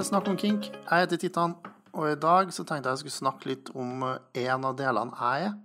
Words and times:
til 0.00 0.06
Snakk 0.08 0.28
om 0.30 0.36
kink. 0.38 0.64
Jeg 0.70 1.02
heter 1.02 1.18
Titan, 1.20 1.52
og 1.92 2.06
i 2.08 2.16
dag 2.16 2.48
så 2.54 2.64
tenkte 2.64 2.88
jeg 2.88 2.96
jeg 2.96 3.00
skulle 3.02 3.18
snakke 3.18 3.48
litt 3.50 3.66
om 3.76 4.04
eh, 4.06 4.46
en 4.46 4.64
av 4.64 4.78
delene 4.78 5.12
jeg 5.12 5.50
er. 5.50 5.58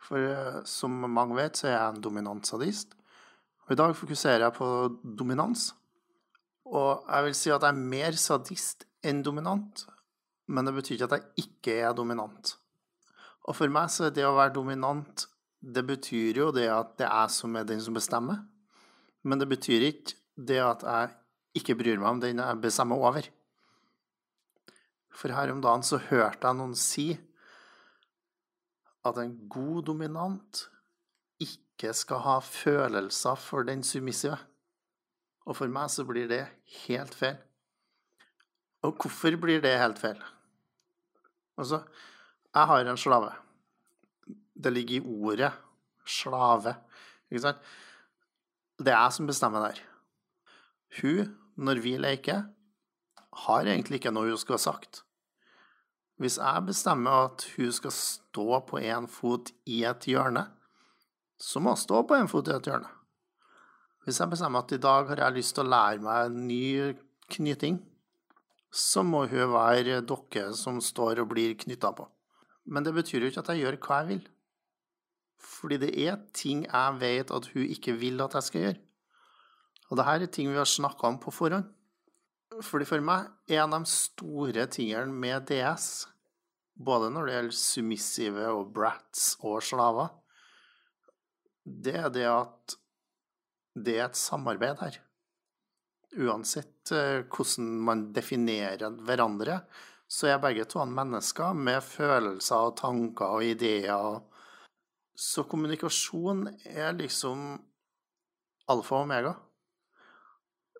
For 0.00 0.24
eh, 0.24 0.56
som 0.64 0.94
mange 1.04 1.36
vet, 1.36 1.58
så 1.58 1.66
er 1.68 1.74
jeg 1.74 1.90
en 1.90 2.00
dominant 2.06 2.48
sadist. 2.48 2.96
Og 3.66 3.74
i 3.74 3.78
dag 3.82 3.92
fokuserer 3.98 4.46
jeg 4.46 4.56
på 4.56 4.70
dominans. 5.20 5.66
Og 6.64 7.04
jeg 7.10 7.26
vil 7.26 7.36
si 7.36 7.52
at 7.52 7.66
jeg 7.66 7.74
er 7.74 7.92
mer 7.92 8.16
sadist 8.16 8.88
enn 9.04 9.20
dominant, 9.26 9.84
men 10.48 10.64
det 10.64 10.76
betyr 10.78 10.96
ikke 10.96 11.10
at 11.10 11.16
jeg 11.18 11.44
ikke 11.44 11.78
er 11.90 11.96
dominant. 11.98 12.56
Og 13.44 13.58
for 13.58 13.68
meg 13.74 13.92
så 13.92 14.08
er 14.08 14.16
det 14.16 14.24
å 14.28 14.36
være 14.38 14.56
dominant 14.56 15.28
Det 15.60 15.82
betyr 15.84 16.36
jo 16.38 16.52
det 16.54 16.68
at 16.70 16.92
det 17.00 17.04
er 17.04 17.24
jeg 17.26 17.34
som 17.34 17.56
er 17.58 17.64
den 17.68 17.80
som 17.82 17.96
bestemmer. 17.96 18.46
Men 19.26 19.40
det 19.42 19.48
betyr 19.50 19.90
ikke 19.90 20.14
det 20.38 20.62
at 20.62 20.86
jeg 20.86 21.16
ikke 21.60 21.76
bryr 21.82 21.98
meg 21.98 22.14
om 22.14 22.20
den 22.22 22.40
jeg 22.40 22.60
bestemmer 22.62 22.96
over. 22.96 23.26
For 25.18 25.34
her 25.34 25.50
om 25.50 25.62
dagen 25.64 25.82
så 25.82 25.98
hørte 25.98 26.46
jeg 26.46 26.58
noen 26.58 26.76
si 26.78 27.08
at 29.08 29.18
en 29.18 29.34
god 29.50 29.88
dominant 29.88 30.66
ikke 31.42 31.90
skal 31.96 32.22
ha 32.22 32.36
følelser 32.44 33.38
for 33.40 33.66
den 33.66 33.82
submissive. 33.86 34.38
Og 35.48 35.56
for 35.58 35.72
meg 35.72 35.90
så 35.90 36.04
blir 36.06 36.28
det 36.30 36.44
helt 36.84 37.16
feil. 37.16 37.38
Og 38.86 38.94
hvorfor 39.00 39.34
blir 39.40 39.62
det 39.64 39.74
helt 39.80 39.98
feil? 39.98 40.20
Altså, 41.58 41.80
jeg 42.54 42.70
har 42.70 42.86
en 42.86 43.00
slave. 43.00 43.32
Det 44.54 44.72
ligger 44.72 45.00
i 45.00 45.24
ordet 45.24 45.50
slave, 46.06 46.76
ikke 47.30 47.42
sant? 47.42 47.66
Det 48.78 48.92
er 48.92 49.00
jeg 49.00 49.16
som 49.16 49.26
bestemmer 49.26 49.66
der. 49.66 49.82
Hun, 51.00 51.34
når 51.58 51.82
vi 51.82 51.96
leker, 51.98 52.46
har 53.44 53.66
egentlig 53.66 53.98
ikke 53.98 54.14
noe 54.14 54.30
hun 54.30 54.40
skal 54.40 54.58
ha 54.58 54.62
sagt. 54.62 55.02
Hvis 56.18 56.38
jeg 56.38 56.66
bestemmer 56.66 57.28
at 57.28 57.44
hun 57.54 57.72
skal 57.72 57.94
stå 57.94 58.60
på 58.66 58.80
én 58.82 59.06
fot 59.10 59.52
i 59.70 59.84
et 59.86 60.06
hjørne, 60.10 60.48
så 61.38 61.62
må 61.62 61.76
hun 61.76 61.78
stå 61.78 62.02
på 62.02 62.18
én 62.18 62.30
fot 62.30 62.48
i 62.50 62.56
et 62.56 62.66
hjørne. 62.66 62.90
Hvis 64.02 64.18
jeg 64.18 64.32
bestemmer 64.32 64.64
at 64.64 64.72
i 64.74 64.80
dag 64.82 65.06
har 65.12 65.22
jeg 65.22 65.36
lyst 65.36 65.54
til 65.54 65.66
å 65.66 65.70
lære 65.70 66.02
meg 66.02 66.26
en 66.26 66.40
ny 66.48 66.64
knyting, 67.30 67.78
så 68.74 69.04
må 69.06 69.26
hun 69.30 69.52
være 69.54 70.00
dokke 70.02 70.48
som 70.58 70.82
står 70.82 71.22
og 71.22 71.30
blir 71.30 71.54
knytta 71.60 71.92
på. 71.94 72.08
Men 72.66 72.84
det 72.84 72.96
betyr 72.96 73.22
jo 73.22 73.30
ikke 73.30 73.44
at 73.44 73.52
jeg 73.54 73.62
gjør 73.62 73.78
hva 73.86 74.02
jeg 74.02 74.08
vil. 74.10 74.26
Fordi 75.38 75.78
det 75.84 75.94
er 76.02 76.18
ting 76.34 76.66
jeg 76.66 77.00
vet 77.00 77.30
at 77.30 77.50
hun 77.54 77.64
ikke 77.64 77.94
vil 78.00 78.20
at 78.24 78.34
jeg 78.34 78.48
skal 78.48 78.64
gjøre. 78.66 78.80
Og 79.88 79.96
det 79.96 80.04
her 80.04 80.24
er 80.24 80.32
ting 80.34 80.50
vi 80.50 80.58
har 80.58 80.68
snakka 80.68 81.08
om 81.08 81.20
på 81.22 81.32
forhånd. 81.32 81.70
Fordi 82.48 82.86
for 82.88 83.04
meg, 83.04 83.28
en 83.52 83.74
av 83.74 83.84
de 83.84 83.90
store 83.92 84.64
tingene 84.72 85.12
med 85.12 85.44
DS, 85.50 86.06
både 86.78 87.10
når 87.12 87.26
det 87.26 87.34
gjelder 87.34 87.58
submissive 87.60 88.46
og 88.54 88.70
brats 88.74 89.34
og 89.44 89.60
slaver, 89.66 90.14
det 91.68 91.96
er 92.00 92.08
det 92.14 92.24
at 92.30 92.78
det 93.78 93.98
er 93.98 94.06
et 94.08 94.18
samarbeid 94.18 94.80
her. 94.80 94.96
Uansett 96.18 96.90
eh, 96.96 97.26
hvordan 97.28 97.68
man 97.84 98.06
definerer 98.16 98.96
hverandre, 99.04 99.60
så 100.08 100.30
er 100.32 100.40
begge 100.40 100.64
to 100.64 100.86
mennesker 100.88 101.52
med 101.52 101.84
følelser 101.84 102.70
og 102.70 102.78
tanker 102.80 103.36
og 103.36 103.44
ideer. 103.44 104.22
Så 105.12 105.44
kommunikasjon 105.50 106.46
er 106.64 106.96
liksom 106.96 107.58
alfa 108.72 108.96
og 108.96 109.04
omega 109.04 109.34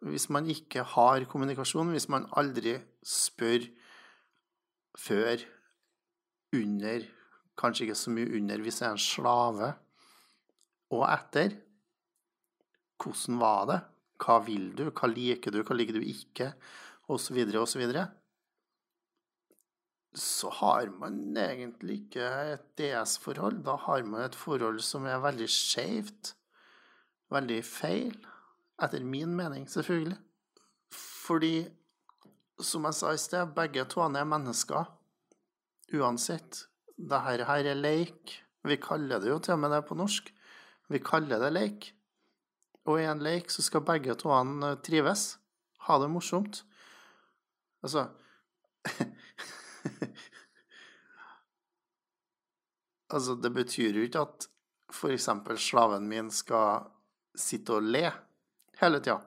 hvis 0.06 0.28
man 0.30 0.46
ikke 0.50 0.84
har 0.94 1.26
kommunikasjon, 1.30 1.90
hvis 1.94 2.08
man 2.12 2.26
aldri 2.38 2.76
spør 3.06 3.66
før, 4.98 5.44
under, 6.56 7.04
kanskje 7.60 7.84
ikke 7.86 7.98
så 7.98 8.12
mye 8.14 8.30
under 8.38 8.62
hvis 8.64 8.80
jeg 8.80 8.88
er 8.88 8.96
en 8.96 9.02
slave, 9.02 9.72
og 10.94 11.02
etter 11.12 11.56
Hvordan 12.98 13.36
var 13.38 13.66
det? 13.68 13.78
Hva 14.18 14.36
vil 14.42 14.70
du? 14.74 14.88
Hva 14.90 15.06
liker 15.06 15.54
du? 15.54 15.60
Hva 15.62 15.76
liker 15.76 15.94
du 15.94 16.02
ikke? 16.02 16.48
Og 17.06 17.20
så 17.22 17.36
videre 17.36 17.60
og 17.62 17.68
så 17.70 17.78
videre. 17.78 18.08
Så 20.18 20.50
har 20.58 20.90
man 20.90 21.36
egentlig 21.38 22.00
ikke 22.00 22.26
et 22.56 22.64
DS-forhold. 22.80 23.60
Da 23.68 23.76
har 23.84 24.02
man 24.02 24.24
et 24.24 24.34
forhold 24.34 24.82
som 24.82 25.06
er 25.06 25.22
veldig 25.22 25.46
skjevt. 25.46 26.32
Veldig 27.30 27.60
feil. 27.62 28.18
Etter 28.82 29.02
min 29.04 29.34
mening, 29.36 29.66
selvfølgelig. 29.70 30.18
Fordi, 30.94 31.68
som 32.62 32.84
jeg 32.86 32.94
sa 32.94 33.12
i 33.12 33.20
sted, 33.20 33.54
begge 33.56 33.84
to 33.90 34.00
er 34.06 34.24
mennesker. 34.24 34.84
Uansett. 35.94 36.68
Dette 36.98 37.44
her 37.48 37.66
er 37.72 37.74
leik. 37.74 38.44
Vi 38.64 38.76
kaller 38.76 39.18
det 39.22 39.30
jo 39.30 39.38
til 39.38 39.52
og 39.56 39.60
med 39.62 39.70
det 39.74 39.84
på 39.88 39.94
norsk. 39.98 40.34
Vi 40.88 40.98
kaller 40.98 41.38
det 41.42 41.52
leik. 41.52 41.94
Og 42.88 43.00
i 43.00 43.04
en 43.08 43.22
leik 43.22 43.50
så 43.50 43.62
skal 43.62 43.84
begge 43.84 44.14
to 44.18 44.30
trives. 44.84 45.38
Ha 45.86 45.98
det 46.02 46.10
morsomt. 46.10 46.64
Altså 47.82 48.08
Altså, 53.10 53.34
det 53.40 53.54
betyr 53.54 53.96
jo 53.96 54.02
ikke 54.04 54.20
at 54.20 54.48
f.eks. 54.92 55.28
slaven 55.56 56.08
min 56.08 56.30
skal 56.30 56.90
sitte 57.36 57.72
og 57.72 57.82
le 57.82 58.12
hele 58.82 59.00
tida. 59.02 59.18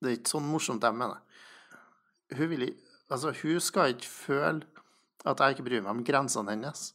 Det 0.00 0.10
er 0.10 0.18
ikke 0.18 0.34
sånn 0.34 0.48
morsomt 0.50 0.84
jeg 0.84 0.96
mener. 0.98 1.20
Hun, 2.34 2.48
vil, 2.50 2.66
altså, 3.08 3.32
hun 3.40 3.60
skal 3.62 3.94
ikke 3.94 4.10
føle 4.10 4.84
at 5.24 5.40
jeg 5.40 5.56
ikke 5.56 5.66
bryr 5.68 5.84
meg 5.84 5.94
om 5.94 6.04
grensene 6.04 6.52
hennes. 6.52 6.90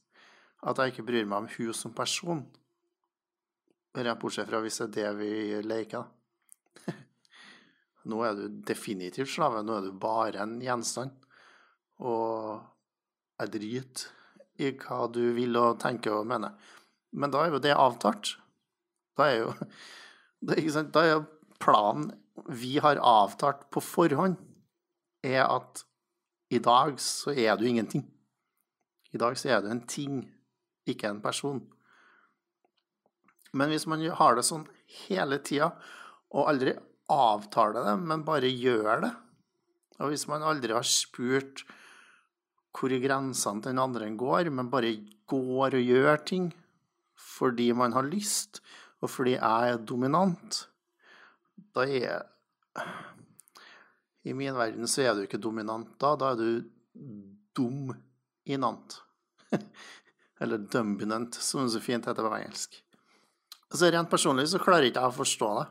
At 0.62 0.80
jeg 0.82 0.94
ikke 0.94 1.08
bryr 1.08 1.28
meg 1.30 1.46
om 1.46 1.52
hun 1.56 1.76
som 1.76 1.96
person. 1.96 2.44
Bortsett 3.96 4.48
fra 4.48 4.60
hvis 4.62 4.78
det 4.80 4.90
er 4.90 4.96
det 4.96 5.10
vi 5.18 5.32
leker. 5.66 6.06
Nå 8.10 8.20
er 8.24 8.38
du 8.38 8.60
definitivt 8.68 9.32
slave. 9.34 9.64
Nå 9.66 9.80
er 9.80 9.88
du 9.88 9.96
bare 9.98 10.44
en 10.44 10.60
gjenstand. 10.62 11.16
Og 12.06 12.60
jeg 13.40 13.54
driter 13.56 14.06
i 14.60 14.74
hva 14.76 15.08
du 15.12 15.24
vil 15.36 15.58
og 15.58 15.80
tenker 15.82 16.20
og 16.20 16.28
mener. 16.30 16.54
Men 17.16 17.34
da 17.34 17.42
er 17.44 17.56
jo 17.56 17.64
det 17.64 17.74
avtalt. 17.74 18.36
Da 19.18 19.32
er 19.32 19.42
jo 19.42 19.54
det, 20.42 20.92
Da 20.94 21.04
er 21.06 21.26
planen 21.60 22.12
vi 22.48 22.78
har 22.80 23.02
avtalt 23.04 23.68
på 23.72 23.82
forhånd, 23.84 24.38
er 25.24 25.44
at 25.44 25.84
i 26.50 26.60
dag 26.64 27.00
så 27.00 27.34
er 27.36 27.58
du 27.58 27.68
ingenting. 27.68 28.06
I 29.14 29.18
dag 29.18 29.38
så 29.38 29.50
er 29.50 29.62
du 29.62 29.70
en 29.70 29.86
ting, 29.86 30.22
ikke 30.88 31.10
en 31.10 31.22
person. 31.22 31.60
Men 33.54 33.70
hvis 33.70 33.88
man 33.90 34.02
har 34.02 34.38
det 34.38 34.46
sånn 34.48 34.68
hele 35.06 35.40
tida, 35.46 35.74
og 36.30 36.50
aldri 36.52 36.76
avtaler 37.10 37.86
det, 37.86 37.98
men 38.06 38.26
bare 38.26 38.50
gjør 38.50 39.04
det, 39.06 39.12
og 40.00 40.14
hvis 40.14 40.28
man 40.32 40.46
aldri 40.46 40.74
har 40.74 40.86
spurt 40.88 41.66
hvor 42.80 42.94
grensene 43.04 43.60
til 43.60 43.74
den 43.74 43.82
andre 43.82 44.08
går, 44.16 44.52
men 44.54 44.70
bare 44.72 44.94
går 45.28 45.76
og 45.76 45.92
gjør 45.94 46.22
ting 46.24 46.50
fordi 47.20 47.72
man 47.76 47.92
har 47.92 48.08
lyst, 48.08 48.62
og 49.00 49.12
fordi 49.12 49.38
jeg 49.38 49.74
er 49.74 49.80
dominant, 49.88 50.64
da 51.76 51.86
er 51.86 52.26
I 54.28 54.34
min 54.36 54.56
verden 54.56 54.88
så 54.88 55.06
er 55.06 55.16
du 55.16 55.24
ikke 55.24 55.40
dominant 55.42 55.96
da, 56.02 56.14
da 56.20 56.34
er 56.34 56.40
du 56.40 57.30
dum-inant. 57.56 59.00
Eller 60.40 60.62
dominant, 60.72 61.36
som 61.36 61.64
det 61.64 61.74
så 61.74 61.82
fint 61.84 62.08
heter 62.08 62.24
på 62.24 62.36
engelsk. 62.36 62.80
Altså 63.70 63.92
Rent 63.92 64.10
personlig 64.12 64.48
så 64.52 64.62
klarer 64.62 64.90
ikke 64.90 65.04
jeg 65.04 65.14
å 65.14 65.20
forstå 65.20 65.50
det. 65.60 65.68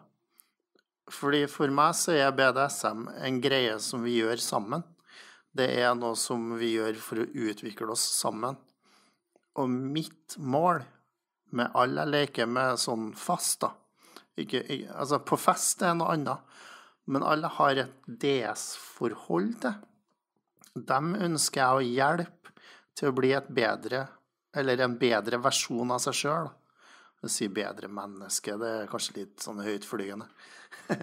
Fordi 1.08 1.42
For 1.48 1.72
meg 1.72 1.96
så 1.96 2.14
er 2.18 2.34
BDSM 2.36 3.06
en 3.24 3.40
greie 3.44 3.78
som 3.82 4.04
vi 4.04 4.18
gjør 4.18 4.40
sammen. 4.44 4.84
Det 5.56 5.70
er 5.80 5.94
noe 5.96 6.16
som 6.20 6.52
vi 6.60 6.74
gjør 6.76 6.98
for 7.02 7.22
å 7.22 7.28
utvikle 7.48 7.94
oss 7.94 8.04
sammen. 8.18 8.58
Og 9.58 9.70
mitt 9.72 10.36
mål 10.38 10.84
med 11.56 11.74
alle 11.78 12.04
jeg 12.04 12.14
leker 12.14 12.50
med 12.50 12.80
sånn 12.80 13.12
fast, 13.16 13.62
da 13.64 13.72
ikke, 14.38 14.62
ikke, 14.62 14.94
Altså, 14.94 15.20
på 15.24 15.38
fest 15.40 15.82
er 15.82 15.96
noe 15.98 16.14
annet, 16.14 16.58
men 17.08 17.24
alle 17.26 17.50
har 17.58 17.80
et 17.82 17.94
DS-forhold 18.06 19.54
til. 19.62 19.78
Dem 20.88 21.14
ønsker 21.16 21.62
jeg 21.62 21.78
å 21.78 21.86
hjelpe 21.86 22.54
til 22.98 23.10
å 23.10 23.16
bli 23.16 23.32
et 23.34 23.48
bedre, 23.54 24.04
eller 24.54 24.84
en 24.84 24.96
bedre 25.00 25.40
versjon 25.42 25.90
av 25.94 26.02
seg 26.04 26.18
sjøl. 26.20 26.52
Å 27.18 27.30
si 27.32 27.48
bedre 27.50 27.90
menneske, 27.90 28.54
det 28.60 28.70
er 28.82 28.90
kanskje 28.90 29.16
litt 29.16 29.42
sånn 29.42 29.64
høytflygende. 29.64 30.28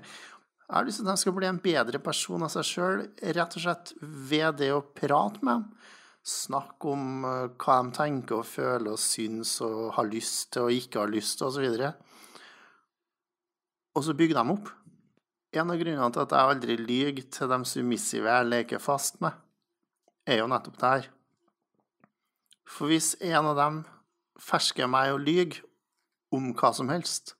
Jeg 0.65 0.73
har 0.73 0.85
lyst 0.87 0.97
til 0.97 1.05
at 1.05 1.13
de 1.13 1.21
skal 1.21 1.33
bli 1.37 1.45
en 1.45 1.59
bedre 1.61 1.99
person 2.01 2.41
av 2.41 2.49
seg 2.49 2.65
sjøl, 2.65 3.01
rett 3.37 3.57
og 3.59 3.61
slett 3.61 3.91
ved 4.01 4.55
det 4.57 4.71
å 4.73 4.79
prate 4.97 5.43
med 5.45 5.59
dem. 5.59 5.91
Snakke 6.25 6.89
om 6.89 7.25
eh, 7.29 7.51
hva 7.61 7.77
de 7.85 7.91
tenker 7.93 8.39
og 8.39 8.47
føler 8.49 8.95
og 8.95 9.01
syns 9.01 9.59
og 9.61 9.91
har 9.93 10.07
lyst 10.09 10.55
til 10.55 10.65
og 10.65 10.73
ikke 10.73 11.03
har 11.03 11.11
lyst 11.13 11.37
til, 11.37 11.51
osv. 11.51 11.91
Og, 13.93 13.99
så 14.01 14.07
så 14.09 14.15
bygge 14.17 14.37
de 14.37 14.53
opp. 14.55 14.71
En 15.55 15.69
av 15.71 15.77
grunnene 15.79 16.07
til 16.11 16.23
at 16.23 16.33
jeg 16.33 16.51
aldri 16.51 16.77
lyver 16.81 17.27
til 17.31 17.51
de 17.51 17.59
submissive 17.69 18.31
jeg 18.31 18.47
leker 18.49 18.81
fast 18.81 19.21
med, 19.23 19.37
er 20.25 20.41
jo 20.41 20.49
nettopp 20.49 20.79
det 20.81 20.89
her. 20.95 21.09
For 22.65 22.89
hvis 22.89 23.13
en 23.21 23.51
av 23.53 23.59
dem 23.59 23.77
fersker 24.41 24.89
meg 24.89 25.13
og 25.13 25.21
lyver 25.23 25.61
om 26.33 26.49
hva 26.57 26.71
som 26.75 26.89
helst, 26.89 27.35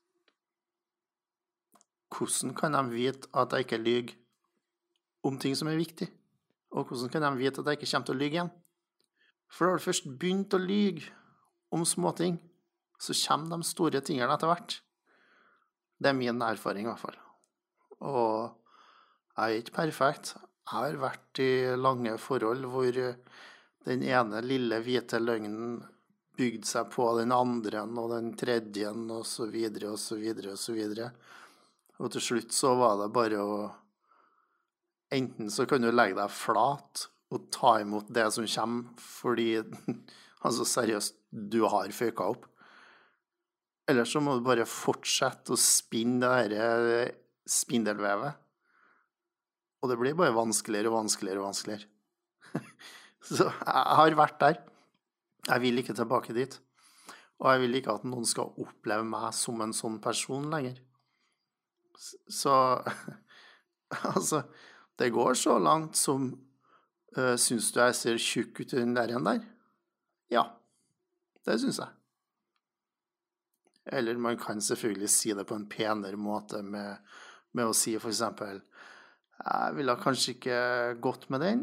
hvordan 2.14 2.54
kan 2.56 2.78
de 2.78 2.84
vite 2.94 3.28
at 3.34 3.52
jeg 3.52 3.66
ikke 3.66 3.82
lyver 3.82 4.14
om 5.26 5.42
ting 5.42 5.58
som 5.58 5.68
er 5.68 5.82
viktig? 5.82 6.06
Og 6.70 6.86
hvordan 6.86 7.10
kan 7.10 7.26
de 7.26 7.34
vite 7.42 7.60
at 7.60 7.72
jeg 7.72 7.80
ikke 7.80 7.90
kommer 7.90 8.06
til 8.06 8.16
å 8.16 8.20
lyve 8.22 8.38
igjen? 8.38 8.54
For 9.56 9.70
har 9.70 9.78
du 9.78 9.86
først 9.86 10.10
begynt 10.20 10.52
å 10.52 10.60
lyge 10.60 11.06
om 11.72 11.84
småting, 11.88 12.36
så 13.00 13.16
kommer 13.24 13.56
de 13.56 13.68
store 13.68 14.02
tingene 14.04 14.34
etter 14.34 14.50
hvert. 14.50 14.74
Det 15.96 16.10
er 16.10 16.18
min 16.18 16.44
erfaring, 16.44 16.84
i 16.84 16.90
hvert 16.90 17.00
fall. 17.00 17.16
Og 18.04 18.52
jeg 19.32 19.46
er 19.46 19.62
ikke 19.62 19.78
perfekt. 19.78 20.34
Jeg 20.36 20.74
har 20.74 21.00
vært 21.00 21.40
i 21.40 21.50
lange 21.78 22.16
forhold 22.20 22.68
hvor 22.68 23.00
den 23.86 24.04
ene 24.04 24.44
lille 24.44 24.82
hvite 24.84 25.22
løgnen 25.22 25.78
bygde 26.36 26.68
seg 26.68 26.90
på 26.92 27.08
den 27.16 27.32
andre 27.32 27.86
og 27.86 28.12
den 28.12 28.32
tredje 28.36 28.92
og 28.92 29.24
så 29.24 29.48
videre 29.48 29.94
og 29.94 30.00
så 30.02 30.18
videre 30.20 30.52
og 30.52 30.60
så 30.60 30.76
videre. 30.76 31.10
Og 31.96 32.12
til 32.12 32.24
slutt 32.28 32.52
så 32.52 32.74
var 32.76 33.00
det 33.00 33.12
bare 33.16 33.40
å 33.40 33.58
Enten 35.14 35.52
så 35.54 35.62
kan 35.70 35.84
du 35.84 35.86
legge 35.92 36.16
deg 36.18 36.32
flat 36.34 37.04
og 37.34 37.48
ta 37.54 37.78
imot 37.82 38.10
det 38.14 38.28
som 38.34 38.46
kommer, 38.46 38.94
fordi 39.02 39.50
Altså, 40.46 40.62
seriøst, 40.68 41.16
du 41.32 41.64
har 41.66 41.90
føyka 41.90 42.22
opp. 42.30 42.44
Eller 43.90 44.06
så 44.06 44.20
må 44.22 44.36
du 44.36 44.44
bare 44.46 44.66
fortsette 44.68 45.54
å 45.54 45.58
spinne 45.58 46.28
det 46.46 46.52
dette 46.52 47.16
spindelvevet. 47.50 48.36
Og 49.82 49.90
det 49.90 49.98
blir 49.98 50.14
bare 50.18 50.36
vanskeligere 50.36 50.90
og 50.90 51.00
vanskeligere 51.00 51.42
og 51.42 51.48
vanskeligere. 51.48 51.88
Så 53.26 53.48
jeg 53.48 53.96
har 53.98 54.18
vært 54.18 54.38
der. 54.44 54.60
Jeg 55.46 55.62
vil 55.62 55.82
ikke 55.82 55.96
tilbake 55.98 56.34
dit. 56.36 56.58
Og 57.42 57.50
jeg 57.52 57.62
vil 57.64 57.78
ikke 57.80 57.98
at 57.98 58.06
noen 58.08 58.26
skal 58.28 58.54
oppleve 58.62 59.06
meg 59.06 59.28
som 59.36 59.60
en 59.62 59.74
sånn 59.76 60.00
person 60.02 60.46
lenger. 60.52 60.78
Så 61.96 62.54
Altså, 64.14 64.42
det 64.98 65.12
går 65.14 65.36
så 65.38 65.60
langt 65.62 65.94
som 65.94 66.32
uh, 67.18 67.34
Syns 67.40 67.70
du 67.74 67.80
jeg 67.80 67.98
ser 67.98 68.22
tjukk 68.22 68.62
ut 68.62 68.74
i 68.74 68.80
den 68.80 68.96
der 68.96 69.12
igjen 69.12 69.28
der? 69.28 69.44
Ja, 70.32 70.44
det 71.46 71.60
syns 71.62 71.80
jeg. 71.82 71.92
Eller 73.94 74.18
man 74.18 74.38
kan 74.38 74.60
selvfølgelig 74.60 75.10
si 75.12 75.34
det 75.36 75.46
på 75.46 75.54
en 75.54 75.68
penere 75.70 76.18
måte 76.18 76.62
med, 76.66 76.98
med 77.54 77.70
å 77.70 77.74
si 77.76 77.94
eksempel 77.94 78.58
Jeg 79.38 79.76
ville 79.76 79.94
kanskje 80.02 80.34
ikke 80.34 80.58
gått 81.04 81.28
med 81.30 81.44
den. 81.44 81.62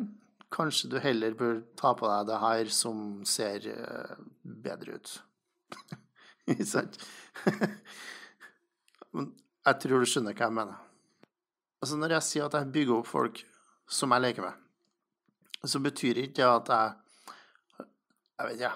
Kanskje 0.54 0.94
du 0.94 1.00
heller 1.04 1.36
bør 1.36 1.60
ta 1.76 1.92
på 1.98 2.08
deg 2.08 2.30
det 2.30 2.40
her 2.40 2.72
som 2.72 3.26
ser 3.28 3.68
uh, 3.68 4.16
bedre 4.44 5.00
ut. 5.00 5.14
Ikke 6.54 6.68
sant? 6.68 7.00
Jeg 9.64 9.80
tror 9.80 10.04
du 10.04 10.10
skjønner 10.10 10.36
hva 10.36 10.50
jeg 10.50 10.56
mener. 10.58 10.80
Altså 11.80 11.96
Når 12.00 12.18
jeg 12.18 12.26
sier 12.28 12.48
at 12.50 12.56
jeg 12.58 12.72
bygger 12.76 12.98
opp 12.98 13.08
folk 13.08 13.38
som 13.88 14.12
jeg 14.12 14.24
leker 14.26 14.44
med, 14.44 14.63
så 15.70 15.80
betyr 15.84 16.20
ikke 16.26 16.42
det 16.42 16.50
at 16.50 16.74
jeg 16.74 17.00
Jeg 18.34 18.48
vet 18.48 18.56
ikke, 18.58 18.72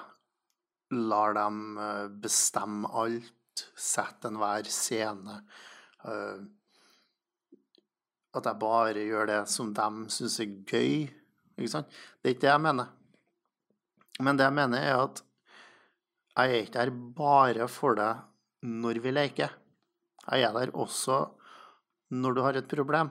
lar 1.09 1.33
dem 1.35 1.77
eh, 1.81 2.07
bestemme 2.23 2.87
alt, 2.93 3.63
sette 3.75 4.29
enhver 4.29 4.69
scene. 4.71 5.39
Eh, 6.05 6.43
at 8.37 8.45
jeg 8.47 8.61
bare 8.61 9.03
gjør 9.09 9.27
det 9.31 9.39
som 9.51 9.73
de 9.73 9.87
syns 10.13 10.37
er 10.43 10.53
gøy. 10.69 11.07
Ikke 11.57 11.73
sant? 11.73 11.89
Det 12.21 12.29
er 12.29 12.35
ikke 12.35 12.45
det 12.45 12.51
jeg 12.53 12.63
mener. 12.67 12.91
Men 14.21 14.37
det 14.37 14.45
jeg 14.45 14.57
mener, 14.61 14.85
er 14.85 15.03
at 15.07 15.23
jeg 16.37 16.53
er 16.53 16.63
ikke 16.63 16.77
der 16.77 16.93
bare 17.17 17.67
for 17.71 17.97
deg 17.97 18.21
når 18.67 19.01
vi 19.01 19.13
leker. 19.13 19.53
Jeg 20.27 20.45
er 20.45 20.53
der 20.53 20.73
også 20.77 21.23
når 22.13 22.35
du 22.35 22.41
har 22.45 22.57
et 22.57 22.69
problem, 22.71 23.09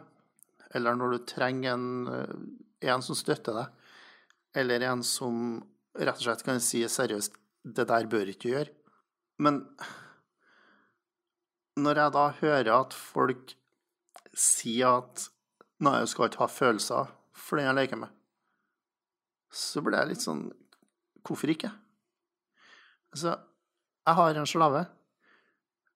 eller 0.75 0.96
når 0.96 1.12
du 1.12 1.25
trenger 1.28 1.75
en, 1.75 1.88
eh, 2.08 2.37
en 2.81 3.02
som 3.02 3.17
støtter 3.17 3.56
deg, 3.56 3.67
eller 4.56 4.81
en 4.88 5.02
som 5.06 5.62
rett 5.96 6.19
og 6.19 6.26
slett 6.26 6.44
kan 6.44 6.61
si 6.61 6.82
seriøst 6.88 7.32
'det 7.64 7.88
der 7.88 8.06
bør 8.06 8.28
ikke 8.31 8.50
gjøre'. 8.52 8.75
Men 9.38 9.76
når 11.76 11.94
jeg 12.00 12.12
da 12.12 12.28
hører 12.40 12.81
at 12.81 12.94
folk 12.94 13.56
sier 14.34 14.88
at 15.00 15.28
'nei, 15.81 15.99
jeg 15.99 16.08
skal 16.08 16.28
ikke 16.28 16.44
ha 16.44 16.46
følelser 16.46 17.06
for 17.34 17.56
den 17.56 17.67
jeg 17.67 17.75
leker 17.75 17.96
med', 17.96 18.12
så 19.50 19.81
blir 19.81 19.99
jeg 19.99 20.08
litt 20.08 20.25
sånn 20.25 20.52
Hvorfor 21.26 21.50
ikke? 21.50 21.73
Altså, 23.11 23.40
jeg 24.06 24.14
har 24.14 24.34
en 24.38 24.46
slave. 24.46 24.87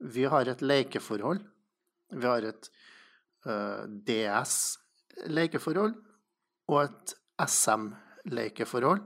Vi 0.01 0.25
har 0.25 0.49
et 0.49 0.61
lekeforhold. 0.61 1.41
Vi 2.11 2.27
har 2.27 2.43
et 2.43 2.71
uh, 3.47 3.87
DS-lekeforhold 3.87 5.95
og 6.71 6.85
et 6.85 7.15
SM-lekeforhold. 7.43 9.03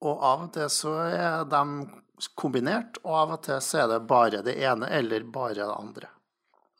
Og 0.00 0.22
av 0.24 0.46
og 0.46 0.52
til 0.54 0.70
så 0.72 0.94
er 1.10 1.42
de 1.50 1.64
kombinert, 2.38 3.00
og 3.04 3.16
av 3.18 3.34
og 3.36 3.42
til 3.44 3.60
så 3.64 3.82
er 3.82 3.90
det 3.92 4.00
bare 4.08 4.42
det 4.46 4.56
ene 4.62 4.88
eller 4.96 5.26
bare 5.28 5.58
det 5.60 5.74
andre. 5.74 6.10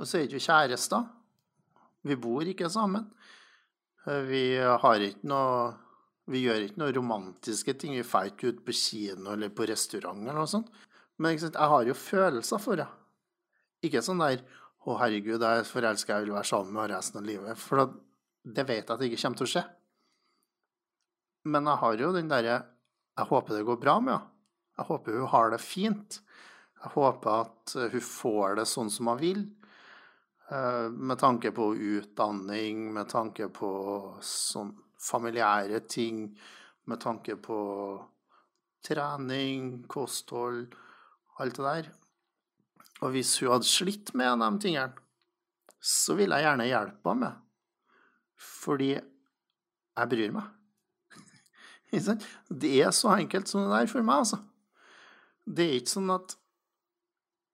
Og 0.01 0.09
så 0.09 0.19
er 0.19 0.29
ikke 0.29 0.39
jo 0.39 0.47
kjærester. 0.47 1.09
Vi 2.09 2.17
bor 2.17 2.49
ikke 2.49 2.71
sammen. 2.73 3.11
Vi 4.31 4.45
har 4.57 5.05
ikke 5.05 5.29
noe 5.29 5.71
Vi 6.31 6.45
gjør 6.45 6.63
ikke 6.63 6.79
noe 6.79 6.93
romantiske 6.95 7.73
ting. 7.75 7.97
Vi 7.99 8.05
drar 8.07 8.29
ikke 8.29 8.53
ut 8.53 8.59
på 8.63 8.73
kino 8.77 9.33
eller 9.33 9.51
på 9.51 9.67
restaurant 9.67 10.21
eller 10.23 10.39
noe 10.39 10.47
sånt. 10.47 10.69
Men 11.19 11.35
jeg 11.35 11.51
har 11.59 11.89
jo 11.89 11.97
følelser 11.99 12.61
for 12.63 12.79
henne. 12.79 12.87
Ikke 13.83 14.03
sånn 14.05 14.23
der 14.23 14.45
'Å, 14.81 14.97
herregud, 15.01 15.43
jeg 15.43 15.59
er 15.59 15.67
forelska, 15.67 16.15
jeg 16.15 16.25
vil 16.25 16.37
være 16.37 16.49
sammen 16.49 16.73
med 16.73 16.91
resten 16.93 17.19
av 17.19 17.27
livet'. 17.27 17.57
For 17.57 17.83
det 18.57 18.67
vet 18.69 18.83
jeg 18.83 18.91
at 18.91 19.01
det 19.01 19.11
ikke 19.11 19.23
kommer 19.23 19.41
til 19.41 19.49
å 19.49 19.53
skje. 19.55 19.65
Men 21.51 21.71
jeg 21.71 21.83
har 21.83 22.05
jo 22.05 22.13
den 22.17 22.31
derre 22.31 22.59
jeg 23.21 23.29
håper 23.29 23.59
det 23.59 23.67
går 23.69 23.81
bra 23.81 23.97
med 24.01 24.15
henne. 24.15 24.37
Jeg 24.81 24.89
håper 24.89 25.17
hun 25.19 25.29
har 25.29 25.51
det 25.53 25.61
fint. 25.61 26.21
Jeg 26.81 26.93
håper 26.95 27.43
at 27.43 27.75
hun 27.93 28.05
får 28.07 28.55
det 28.57 28.69
sånn 28.71 28.93
som 28.93 29.11
hun 29.11 29.19
vil. 29.21 29.43
Eh, 30.51 30.87
med 30.89 31.21
tanke 31.21 31.53
på 31.53 31.75
utdanning, 31.77 32.87
med 32.95 33.11
tanke 33.13 33.51
på 33.53 33.73
sånn 34.25 34.73
familiære 35.01 35.83
ting, 35.85 36.23
med 36.89 37.03
tanke 37.03 37.37
på 37.37 37.59
trening, 38.87 39.85
kosthold, 39.85 40.73
alt 41.39 41.61
det 41.61 41.67
der. 41.67 41.93
Og 43.05 43.13
hvis 43.15 43.37
hun 43.41 43.53
hadde 43.55 43.69
slitt 43.69 44.15
med 44.17 44.41
de 44.41 44.51
tingene, 44.65 44.97
så 45.81 46.17
ville 46.17 46.37
jeg 46.37 46.49
gjerne 46.49 46.69
hjelpe 46.69 47.13
henne 47.13 47.29
med. 47.29 47.50
Fordi 48.41 48.95
jeg 48.95 50.11
bryr 50.15 50.35
meg. 50.35 50.49
Det 52.63 52.73
er 52.81 52.93
så 52.95 53.15
enkelt 53.17 53.51
som 53.51 53.67
det 53.67 53.73
der 53.75 53.91
for 53.91 54.07
meg, 54.07 54.23
altså. 54.25 54.41
Det 55.45 55.67
er 55.67 55.81
ikke 55.81 55.97
sånn 55.97 56.13
at 56.15 56.37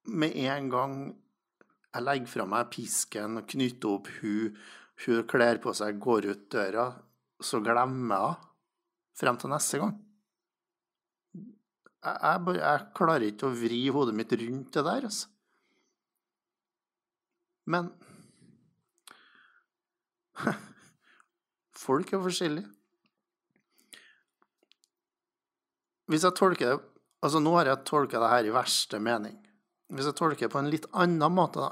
med 0.07 0.35
en 0.47 0.67
gang 0.71 0.97
jeg 1.97 2.03
legger 2.05 2.29
fra 2.31 2.45
meg 2.49 2.69
pisken 2.71 3.39
og 3.39 3.47
knytter 3.49 3.95
opp 3.95 4.09
hun, 4.19 4.57
hun 5.05 5.23
kler 5.29 5.59
på 5.63 5.73
seg, 5.75 5.97
går 6.01 6.29
ut 6.29 6.43
døra, 6.53 6.91
så 7.41 7.59
glemmer 7.63 8.21
jeg 8.21 8.35
frem 9.17 9.39
til 9.41 9.51
neste 9.51 9.81
gang. 9.81 9.95
Jeg, 11.37 12.17
jeg, 12.21 12.59
jeg, 12.61 12.85
klarer 12.95 13.25
ikke 13.27 13.49
å 13.49 13.57
vri 13.57 13.81
hodet 13.93 14.15
mitt 14.15 14.35
rundt 14.37 14.77
det 14.77 14.83
der, 14.85 15.07
altså. 15.09 15.27
Men 17.67 17.89
Folk 21.77 22.13
er 22.13 22.23
forskjellige. 22.23 22.69
Hvis 26.07 26.23
jeg 26.23 26.39
tolker 26.39 26.71
det 26.73 26.77
Altså, 27.25 27.39
nå 27.41 27.55
har 27.57 27.65
jeg 27.65 27.81
tolka 27.89 28.19
det 28.21 28.27
her 28.29 28.45
i 28.45 28.51
verste 28.53 28.99
mening. 29.01 29.33
Hvis 29.89 30.05
jeg 30.05 30.15
tolker 30.19 30.45
det 30.45 30.51
på 30.53 30.59
en 30.61 30.69
litt 30.69 30.85
annen 30.93 31.33
måte, 31.33 31.63
da, 31.65 31.71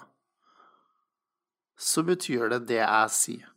så 1.78 2.02
betyr 2.08 2.50
det 2.50 2.64
det 2.72 2.80
jeg 2.80 3.12
sier. 3.14 3.52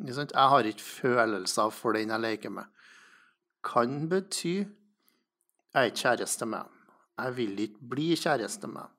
Jeg 0.00 0.32
har 0.32 0.68
ikke 0.70 0.86
følelser 0.86 1.68
for 1.76 1.92
den 1.92 2.14
jeg 2.14 2.24
leker 2.24 2.54
med. 2.56 2.72
Kan 3.60 4.06
bety 4.08 4.54
jeg 5.76 5.82
er 5.82 5.90
ikke 5.90 6.06
kjæreste 6.06 6.46
med 6.48 6.62
ham. 6.62 6.76
Jeg 7.20 7.36
vil 7.36 7.58
ikke 7.60 7.88
bli 7.90 8.04
kjæreste 8.16 8.68
med 8.70 8.80
ham. 8.80 8.92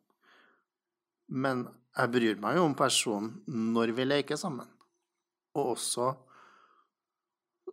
Men 1.28 1.64
jeg 1.98 2.12
bryr 2.14 2.42
meg 2.44 2.60
jo 2.60 2.66
om 2.68 2.76
personen 2.78 3.32
når 3.74 3.96
vi 3.98 4.06
leker 4.06 4.38
sammen. 4.38 4.68
Og 5.58 5.72
også, 5.72 6.12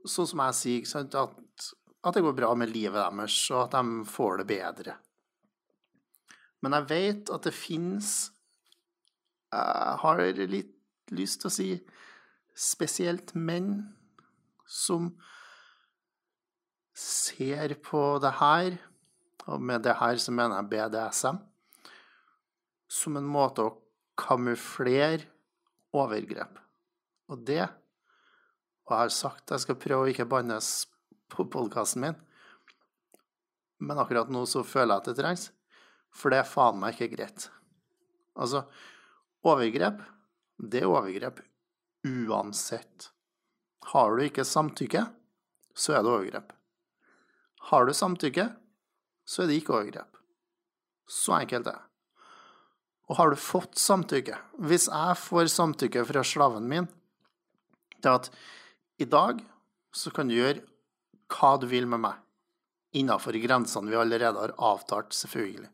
sånn 0.05 0.29
som 0.29 0.43
jeg 0.45 0.59
sier, 0.61 1.07
at 1.23 1.73
at 2.05 2.17
det 2.17 2.25
går 2.25 2.37
bra 2.37 2.53
med 2.59 2.73
livet 2.73 3.01
deres, 3.01 3.37
og 3.55 3.63
at 3.65 3.77
de 3.79 4.05
får 4.09 4.43
det 4.43 4.49
bedre. 4.51 4.97
Men 6.61 6.77
jeg 6.77 6.89
vet 6.91 7.33
at 7.33 7.49
det 7.49 7.57
fins 7.57 8.31
Jeg 9.55 9.99
har 10.03 10.21
litt 10.51 10.73
lyst 11.15 11.43
til 11.43 11.47
å 11.47 11.55
si 11.55 11.67
spesielt 12.59 13.29
menn 13.39 13.85
som 14.67 15.13
ser 16.99 17.77
på 17.85 18.01
det 18.19 18.33
her, 18.41 18.81
og 19.47 19.63
med 19.63 19.85
det 19.87 19.95
her 20.01 20.19
så 20.19 20.35
mener 20.35 20.59
jeg 20.59 20.73
BDSM, 20.73 21.39
som 22.91 23.21
en 23.21 23.31
måte 23.31 23.63
å 23.63 23.77
kamuflere 24.19 25.29
overgrep. 25.95 26.59
Og 27.31 27.47
det 27.47 27.69
Og 28.85 28.93
jeg 28.93 29.01
har 29.01 29.13
sagt 29.17 29.53
jeg 29.55 29.65
skal 29.65 29.81
prøve 29.81 30.07
å 30.07 30.13
ikke 30.13 30.29
bannes 30.29 30.71
på 31.33 31.47
podkasten 31.51 32.05
min, 32.05 32.19
men 33.85 34.01
akkurat 34.01 34.31
nå 34.33 34.45
så 34.49 34.63
føler 34.65 34.93
jeg 34.93 35.03
at 35.03 35.09
det 35.11 35.17
trengs, 35.19 35.47
for 36.15 36.33
det 36.33 36.41
er 36.41 36.49
faen 36.49 36.79
meg 36.81 36.95
ikke 36.95 37.17
greit. 37.17 37.49
Altså, 38.39 38.65
overgrep, 39.47 40.03
det 40.59 40.85
er 40.85 40.91
overgrep 40.91 41.41
uansett. 42.05 43.11
Har 43.93 44.15
du 44.15 44.25
ikke 44.25 44.45
samtykke, 44.47 45.07
så 45.75 45.97
er 45.97 46.05
det 46.05 46.13
overgrep. 46.13 46.53
Har 47.71 47.89
du 47.89 47.95
samtykke, 47.97 48.51
så 49.25 49.43
er 49.43 49.51
det 49.51 49.59
ikke 49.61 49.75
overgrep. 49.79 50.21
Så 51.09 51.35
enkelt 51.39 51.69
er 51.69 51.79
det. 51.81 51.91
Og 53.09 53.19
har 53.19 53.29
du 53.29 53.37
fått 53.37 53.77
samtykke 53.77 54.39
Hvis 54.65 54.87
jeg 54.89 55.17
får 55.21 55.51
samtykke 55.53 56.07
fra 56.09 56.23
slaven 56.25 56.65
min 56.71 56.87
til 58.01 58.15
at 58.15 58.31
i 58.99 59.05
dag 59.05 59.41
så 59.95 60.11
kan 60.15 60.29
du 60.29 60.37
gjøre 60.37 60.63
hva 61.35 61.55
du 61.59 61.67
vil 61.71 61.87
med 61.91 62.03
meg, 62.05 62.19
innafor 62.95 63.37
grensene 63.43 63.91
vi 63.91 63.99
allerede 63.99 64.39
har 64.39 64.55
avtalt, 64.63 65.15
selvfølgelig. 65.17 65.71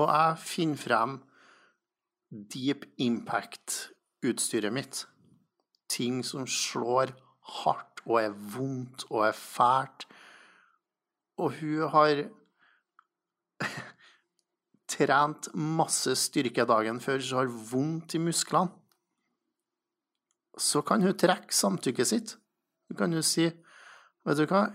Og 0.00 0.08
jeg 0.08 0.38
finner 0.42 0.80
frem 0.80 1.18
deep 2.30 2.86
impact-utstyret 2.98 4.72
mitt. 4.74 5.04
Ting 5.90 6.22
som 6.26 6.48
slår 6.50 7.12
hardt 7.60 8.02
og 8.06 8.18
er 8.22 8.32
vondt 8.54 9.04
og 9.10 9.28
er 9.28 9.36
fælt. 9.36 10.08
Og 11.38 11.54
hun 11.60 11.84
har 11.92 12.24
trent 14.94 15.50
masse 15.54 16.16
styrke 16.18 16.66
dagen 16.66 17.00
før, 17.00 17.20
så 17.20 17.42
har 17.42 17.52
vondt 17.70 18.16
i 18.16 18.22
musklene. 18.22 18.83
Så 20.60 20.82
kan 20.86 21.02
hun 21.02 21.16
trekke 21.18 21.54
samtykket 21.54 22.06
sitt. 22.08 22.36
Så 22.88 22.96
kan 22.98 23.12
hun 23.12 23.22
si, 23.22 23.50
'Vet 24.24 24.36
du 24.36 24.46
hva, 24.46 24.72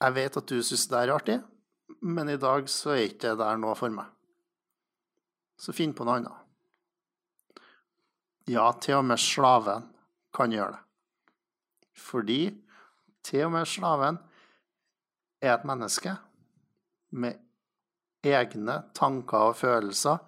jeg 0.00 0.14
vet 0.14 0.36
at 0.36 0.46
du 0.46 0.62
syns 0.62 0.88
det 0.88 0.98
er 0.98 1.14
artig, 1.14 1.42
men 2.02 2.28
i 2.28 2.36
dag 2.36 2.68
så 2.68 2.90
er 2.90 3.08
ikke 3.08 3.30
det 3.30 3.38
der 3.38 3.56
noe 3.56 3.74
for 3.74 3.88
meg.' 3.88 4.12
Så 5.56 5.72
finn 5.72 5.94
på 5.94 6.04
noe 6.04 6.16
annet. 6.20 6.36
Ja, 8.48 8.72
til 8.72 8.94
og 8.94 9.04
med 9.04 9.20
slaven 9.20 9.84
kan 10.34 10.52
gjøre 10.52 10.72
det. 10.72 10.82
Fordi 11.96 12.40
til 13.22 13.44
og 13.44 13.52
med 13.52 13.68
slaven 13.68 14.18
er 15.40 15.54
et 15.54 15.64
menneske 15.68 16.16
med 17.10 17.38
egne 18.24 18.76
tanker 18.96 19.50
og 19.50 19.56
følelser 19.56 20.18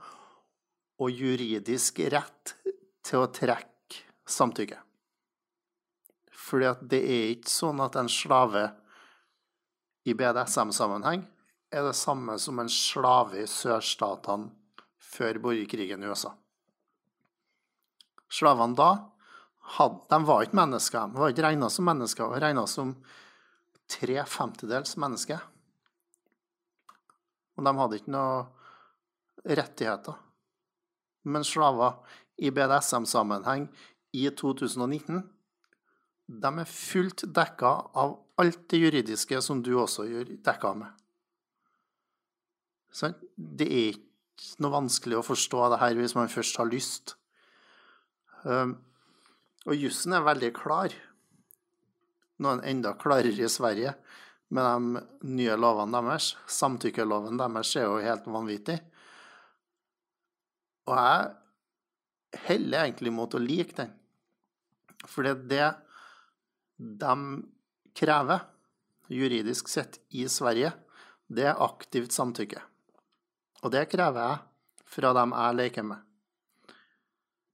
og 1.03 1.11
juridisk 1.11 1.99
rett 2.13 2.55
til 3.03 3.25
å 3.25 3.31
trekke 3.33 3.72
samtykke. 4.29 4.79
Fordi 6.33 6.69
at 6.69 6.83
det 6.91 7.03
er 7.03 7.29
ikke 7.37 7.51
sånn 7.51 7.81
at 7.85 7.97
en 8.01 8.11
slave 8.11 8.67
i 10.09 10.15
BDSM-sammenheng 10.19 11.23
er 11.73 11.87
det 11.87 11.97
samme 11.97 12.37
som 12.43 12.59
en 12.61 12.71
slave 12.71 13.45
i 13.45 13.49
sørstatene 13.49 14.51
før 15.13 15.39
borgerkrigen 15.45 16.03
i 16.03 16.11
USA. 16.11 16.33
Slavene 18.33 18.77
da 18.77 18.91
de 20.11 20.19
var 20.27 20.43
ikke 20.43 20.59
mennesker. 20.59 21.13
De 21.13 21.21
var 21.21 21.33
ikke 21.33 21.45
regna 21.47 21.69
som 21.71 21.87
mennesker, 21.87 22.25
de 22.25 22.35
var 22.35 22.45
regna 22.49 22.67
som 22.67 22.97
tre 23.89 24.25
femtedels 24.29 24.97
mennesker. 25.01 25.41
Og 27.57 27.65
de 27.65 27.73
hadde 27.79 28.01
ikke 28.01 28.13
noe 28.13 28.43
rettigheter. 29.47 30.19
Men 31.29 31.47
slaver 31.47 32.01
i 32.43 32.51
BDSM-sammenheng 32.51 33.69
i 34.13 34.29
2019, 34.29 35.23
de 36.33 36.51
er 36.63 36.69
fullt 36.69 37.25
dekka 37.35 37.73
av 37.99 38.17
alt 38.41 38.65
det 38.71 38.81
juridiske 38.81 39.41
som 39.45 39.63
du 39.65 39.75
også 39.81 40.07
gjør 40.09 40.35
dekka 40.45 40.73
med. 40.79 40.91
Så 42.93 43.13
det 43.37 43.69
er 43.69 43.93
ikke 43.95 44.63
noe 44.65 44.75
vanskelig 44.75 45.19
å 45.19 45.27
forstå 45.27 45.69
det 45.73 45.81
her 45.81 45.97
hvis 45.99 46.17
man 46.17 46.33
først 46.33 46.59
har 46.61 46.69
lyst. 46.69 47.15
Um, 48.45 48.77
og 49.65 49.79
jussen 49.79 50.17
er 50.17 50.27
veldig 50.27 50.51
klar. 50.57 50.95
Noen 52.43 52.63
enda 52.67 52.95
klarere 52.99 53.47
i 53.47 53.51
Sverige 53.51 53.95
med 54.53 54.67
de 54.67 55.31
nye 55.39 55.57
lovene 55.57 56.03
deres. 56.05 56.35
Samtykkeloven 56.51 57.41
deres 57.41 57.73
er 57.79 57.87
jo 57.87 58.03
helt 58.03 58.27
vanvittig. 58.29 58.81
Og 60.91 60.99
jeg 60.99 62.43
heller 62.49 62.87
egentlig 62.87 63.13
mot 63.15 63.35
å 63.37 63.41
like 63.41 63.77
den. 63.79 63.93
For 65.09 65.27
det 65.27 65.49
det 65.51 65.67
de 66.79 67.17
krever, 67.95 68.41
juridisk 69.13 69.69
sett, 69.69 70.01
i 70.11 70.25
Sverige, 70.29 70.73
det 71.29 71.47
er 71.51 71.65
aktivt 71.65 72.15
samtykke. 72.15 72.61
Og 73.63 73.73
det 73.73 73.87
krever 73.93 74.25
jeg 74.25 74.87
fra 74.93 75.13
dem 75.17 75.35
jeg 75.37 75.59
leker 75.59 75.87
med. 75.87 76.01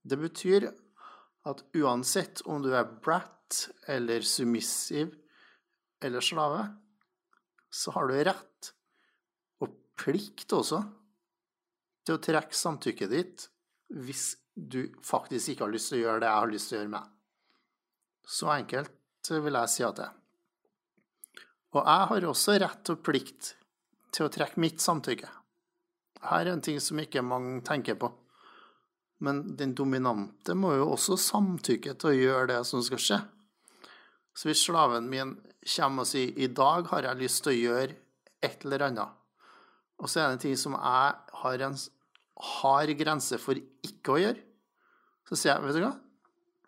Det 0.03 0.17
betyr 0.19 0.69
at 1.49 1.63
uansett 1.77 2.41
om 2.49 2.63
du 2.63 2.71
er 2.75 2.87
brat 3.03 3.59
eller 3.89 4.25
submissiv 4.25 5.13
eller 6.03 6.23
slave, 6.23 6.63
så 7.69 7.93
har 7.93 8.09
du 8.09 8.15
rett, 8.25 8.71
og 9.61 9.75
plikt 9.99 10.53
også, 10.55 10.81
til 12.05 12.17
å 12.17 12.23
trekke 12.23 12.55
samtykket 12.55 13.11
ditt 13.11 13.47
hvis 13.89 14.31
du 14.55 14.87
faktisk 15.05 15.53
ikke 15.53 15.67
har 15.67 15.73
lyst 15.73 15.91
til 15.91 15.99
å 15.99 16.03
gjøre 16.03 16.21
det 16.23 16.29
jeg 16.29 16.41
har 16.41 16.53
lyst 16.53 16.69
til 16.69 16.77
å 16.77 16.79
gjøre 16.79 16.93
med. 16.95 17.15
Så 18.29 18.49
enkelt 18.53 18.93
vil 19.29 19.57
jeg 19.57 19.71
si 19.73 19.83
at 19.85 19.97
det 19.97 20.05
er. 20.07 20.15
Og 21.77 21.85
jeg 21.85 22.05
har 22.09 22.25
også 22.25 22.55
rett 22.61 22.89
og 22.93 23.01
plikt 23.05 23.53
til 24.13 24.25
å 24.25 24.31
trekke 24.33 24.61
mitt 24.61 24.81
samtykke. 24.81 25.29
Her 26.29 26.47
er 26.47 26.53
en 26.55 26.63
ting 26.65 26.79
som 26.81 26.99
ikke 26.99 27.23
mange 27.25 27.61
tenker 27.65 27.97
på. 27.99 28.09
Men 29.23 29.41
den 29.59 29.75
dominante 29.75 30.55
må 30.55 30.73
jo 30.77 30.89
også 30.95 31.17
samtykke 31.19 31.93
til 31.99 32.09
å 32.09 32.17
gjøre 32.17 32.49
det 32.53 32.59
som 32.67 32.81
skal 32.85 33.03
skje. 33.03 33.19
Så 34.33 34.49
hvis 34.49 34.63
slaven 34.65 35.09
min 35.11 35.35
kommer 35.75 36.05
og 36.05 36.09
sier 36.09 36.35
i 36.39 36.47
dag 36.47 36.87
har 36.89 37.05
jeg 37.05 37.21
lyst 37.21 37.43
til 37.43 37.53
å 37.53 37.59
gjøre 37.59 37.97
et 38.45 38.65
eller 38.65 38.85
annet, 38.87 39.15
og 39.99 40.07
så 40.07 40.21
er 40.21 40.29
det 40.29 40.37
en 40.37 40.43
ting 40.45 40.55
som 40.57 40.77
jeg 40.77 41.39
har 41.41 41.65
en 41.65 41.75
hard 42.53 42.93
grense 43.01 43.39
for 43.41 43.59
ikke 43.59 44.15
å 44.15 44.21
gjøre, 44.21 44.39
så 45.27 45.35
sier 45.35 45.51
jeg 45.51 45.65
vet 45.65 45.75
du 45.75 45.83
hva, 45.83 45.91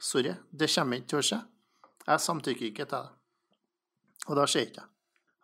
sorry, 0.03 0.35
det 0.51 0.69
kommer 0.73 0.99
ikke 0.99 1.13
til 1.13 1.21
å 1.21 1.27
skje. 1.29 1.39
Jeg 2.07 2.23
samtykker 2.23 2.69
ikke 2.71 2.85
til 2.85 2.97
det. 2.97 3.17
Og 4.29 4.37
da 4.37 4.45
skjer 4.49 4.67
ikke 4.67 4.79
det. 4.79 4.87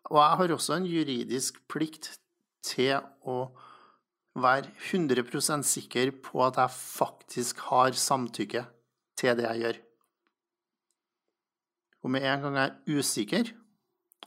Og 0.08 0.22
jeg 0.22 0.40
har 0.40 0.54
også 0.56 0.78
en 0.78 0.88
juridisk 0.88 1.60
plikt 1.68 2.14
til 2.66 3.00
å 3.28 3.38
være 4.38 4.70
100% 4.92 5.66
sikker 5.66 6.14
på 6.24 6.44
at 6.46 6.60
jeg 6.62 6.76
faktisk 6.78 7.64
har 7.72 7.98
samtykke 7.98 8.64
til 9.18 9.38
det 9.38 9.48
jeg 9.48 9.64
gjør. 9.64 9.80
Og 12.06 12.14
med 12.14 12.28
en 12.30 12.46
gang 12.46 12.60
jeg 12.60 12.70
er 12.70 13.00
usikker, 13.00 13.50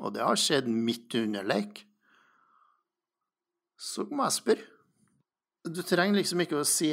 og 0.00 0.14
det 0.14 0.25
har 0.25 0.40
skjedd 0.40 0.68
midt 0.68 1.14
under 1.20 1.46
lek, 1.46 1.84
så 3.80 4.04
må 4.10 4.26
jeg 4.26 4.37
spørre. 4.37 4.66
Du 5.64 5.80
trenger 5.84 6.18
liksom 6.18 6.42
ikke 6.44 6.60
å 6.60 6.68
si 6.68 6.90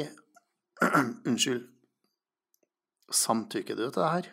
Unnskyld, 1.28 1.64
samtykker 3.10 3.76
du 3.76 3.88
til 3.88 3.96
det 3.98 4.10
her? 4.12 4.28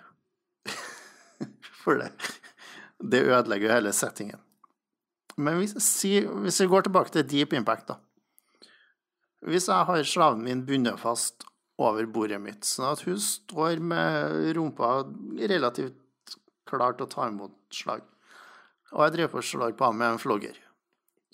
For 1.85 2.01
det, 2.01 2.11
det 3.13 3.23
ødelegger 3.27 3.69
jo 3.69 3.77
hele 3.77 3.93
settingen. 3.95 4.41
Men 5.35 5.59
hvis, 5.59 6.61
vi 6.61 6.69
går 6.71 6.87
tilbake 6.87 7.11
til 7.11 7.27
deep 7.27 7.53
impact, 7.53 7.91
da. 7.91 7.99
Hvis 9.45 9.67
jeg 9.69 9.85
har 9.85 10.07
slaven 10.07 10.41
min 10.41 10.63
bundet 10.65 10.97
fast 10.97 11.45
over 11.77 12.07
bordet 12.09 12.39
mitt, 12.41 12.65
sånn 12.65 12.87
at 12.87 13.03
hun 13.05 13.19
står 13.21 13.81
med 13.83 14.55
rumpa 14.57 15.03
relativt 15.51 16.37
klar 16.65 16.95
til 16.95 17.05
å 17.05 17.11
ta 17.11 17.27
imot 17.29 17.53
slag, 17.75 18.01
og 18.95 19.03
jeg 19.03 19.15
driver 19.17 19.33
på 19.35 19.41
og 19.43 19.49
slår 19.51 19.75
på 19.77 19.89
ham 19.89 19.99
med 19.99 20.15
en 20.15 20.21
flogger, 20.23 20.57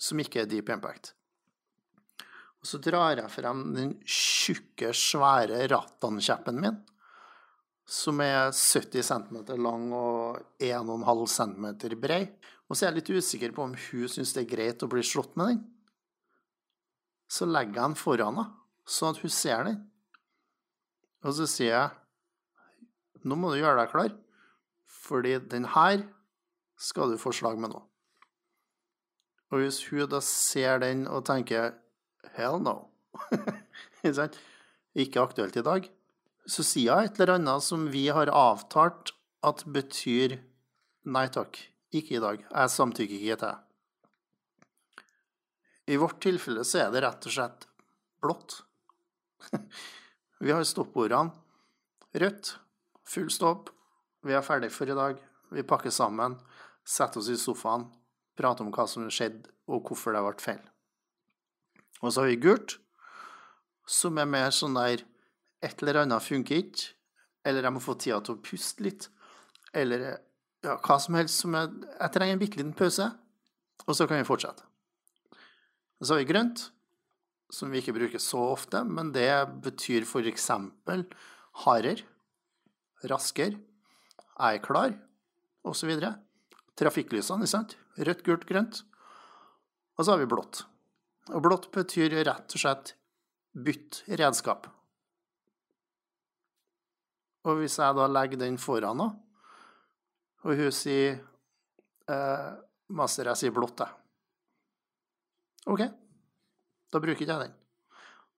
som 0.02 0.20
ikke 0.20 0.42
er 0.42 0.50
deep 0.50 0.72
impact. 0.74 1.14
Og 2.62 2.68
så 2.68 2.78
drar 2.82 3.16
jeg 3.18 3.30
frem 3.32 3.62
den 3.74 3.94
tjukke, 4.02 4.92
svære 4.94 5.64
rattan-kjeppen 5.70 6.60
min, 6.62 6.82
som 7.88 8.20
er 8.22 8.52
70 8.54 9.04
cm 9.08 9.38
lang 9.58 9.90
og 9.96 10.40
1,5 10.62 11.26
cm 11.34 11.68
brei. 12.00 12.24
Og 12.68 12.76
så 12.76 12.86
er 12.86 12.92
jeg 12.92 13.00
litt 13.00 13.14
usikker 13.18 13.54
på 13.54 13.66
om 13.66 13.76
hun 13.76 14.08
syns 14.08 14.32
det 14.36 14.46
er 14.46 14.52
greit 14.54 14.84
å 14.84 14.90
bli 14.90 15.02
slått 15.04 15.36
med 15.36 15.52
den 15.52 15.62
så 17.32 17.48
legger 17.48 17.78
jeg 17.78 17.80
den 17.80 17.96
foran 17.96 18.36
henne, 18.36 18.48
sånn 18.84 19.14
at 19.14 19.22
hun 19.22 19.32
ser 19.32 19.64
den. 19.68 19.78
Og 21.22 21.36
så 21.38 21.46
sier 21.48 21.72
jeg 21.72 23.28
nå 23.28 23.38
må 23.38 23.52
du 23.52 23.60
gjøre 23.60 23.78
deg 23.78 23.92
klar, 23.92 24.12
fordi 24.90 25.36
den 25.52 25.68
her 25.72 26.02
skal 26.82 27.12
du 27.12 27.20
få 27.20 27.32
slag 27.36 27.60
med 27.62 27.72
nå. 27.72 27.80
Og 29.52 29.62
hvis 29.62 29.78
hun 29.88 30.08
da 30.10 30.18
ser 30.24 30.82
den 30.82 31.06
og 31.06 31.24
tenker 31.28 31.76
hell 32.36 32.58
no, 32.64 32.74
ikke 35.04 35.22
aktuelt 35.22 35.56
i 35.56 35.64
dag, 35.64 35.86
så 36.48 36.64
sier 36.66 36.96
hun 36.96 37.06
et 37.06 37.20
eller 37.20 37.36
annet 37.36 37.64
som 37.64 37.84
vi 37.92 38.06
har 38.08 38.30
avtalt 38.32 39.14
at 39.46 39.64
betyr 39.66 40.38
nei 41.04 41.26
takk, 41.34 41.58
ikke 41.92 42.16
i 42.16 42.22
dag, 42.22 42.42
jeg 42.46 42.74
samtykker 42.76 43.18
ikke 43.18 43.38
til 43.42 43.48
det. 43.48 43.58
I 45.92 45.98
vårt 45.98 46.20
tilfelle 46.22 46.64
så 46.64 46.84
er 46.84 46.92
det 46.94 47.02
rett 47.04 47.26
og 47.26 47.34
slett 47.34 47.66
blått. 48.22 48.60
Vi 50.42 50.50
har 50.50 50.62
stoppordene 50.66 51.30
rødt, 52.18 52.56
full 53.06 53.30
stopp, 53.30 53.70
vi 54.22 54.34
er 54.36 54.44
ferdig 54.44 54.70
for 54.74 54.90
i 54.90 54.96
dag, 54.96 55.20
vi 55.52 55.64
pakker 55.66 55.92
sammen, 55.94 56.36
setter 56.84 57.22
oss 57.22 57.30
i 57.32 57.38
sofaen, 57.40 57.86
prater 58.38 58.66
om 58.66 58.72
hva 58.74 58.86
som 58.90 59.08
skjedde, 59.10 59.48
og 59.70 59.86
hvorfor 59.86 60.14
det 60.14 60.22
ble 60.24 60.42
feil. 60.42 60.60
Og 62.02 62.12
så 62.12 62.22
har 62.22 62.32
vi 62.32 62.40
gult, 62.42 62.76
som 63.86 64.18
er 64.18 64.28
mer 64.28 64.50
sånn 64.54 64.76
der 64.78 65.04
et 65.62 65.82
eller 65.82 66.02
annet 66.02 66.24
funker 66.24 66.62
ikke, 66.64 66.92
eller 67.46 67.66
jeg 67.66 67.74
må 67.74 67.82
få 67.82 67.96
tida 67.98 68.20
til 68.22 68.36
å 68.36 68.42
puste 68.44 68.84
litt, 68.84 69.08
eller 69.74 70.04
ja, 70.62 70.76
hva 70.76 70.98
som 71.00 71.16
helst 71.18 71.42
som 71.42 71.54
jeg 71.56 71.70
Jeg 71.72 72.12
trenger 72.14 72.36
en 72.36 72.42
bitte 72.42 72.60
liten 72.60 72.76
pause, 72.76 73.08
og 73.86 73.96
så 73.96 74.06
kan 74.06 74.20
vi 74.20 74.28
fortsette. 74.28 74.64
Og 75.98 76.06
så 76.06 76.14
har 76.14 76.22
vi 76.22 76.30
grønt, 76.30 76.68
som 77.52 77.70
vi 77.70 77.82
ikke 77.82 77.94
bruker 77.94 78.22
så 78.22 78.40
ofte, 78.54 78.82
men 78.84 79.12
det 79.14 79.30
betyr 79.62 80.06
eksempel 80.26 81.04
hardere, 81.64 82.06
raskere, 83.04 83.58
jeg 84.38 84.58
er 84.58 84.64
klar, 84.64 84.94
osv. 85.62 85.92
Trafikklysene, 86.78 87.44
ikke 87.44 87.52
sant? 87.52 87.76
Rødt, 87.98 88.24
gult, 88.24 88.46
grønt. 88.48 88.82
Og 89.98 90.04
så 90.04 90.14
har 90.14 90.22
vi 90.22 90.30
blått. 90.30 90.64
Og 91.30 91.42
blått 91.44 91.68
betyr 91.74 92.24
rett 92.24 92.56
og 92.56 92.62
slett 92.62 92.94
bytt 93.52 94.02
redskap. 94.08 94.71
Og 97.48 97.58
hvis 97.58 97.78
jeg 97.80 97.98
da 97.98 98.06
legger 98.10 98.40
den 98.40 98.58
foran 98.60 99.00
henne, 99.00 99.08
og 100.42 100.58
hun 100.58 100.74
sier 100.74 101.18
eh, 102.10 102.52
Master, 102.92 103.30
jeg 103.30 103.40
sier 103.40 103.54
blått, 103.54 103.82
jeg. 103.82 103.98
OK, 105.70 105.82
da 106.90 107.00
bruker 107.02 107.22
ikke 107.22 107.30
jeg 107.30 107.44
den. 107.46 107.58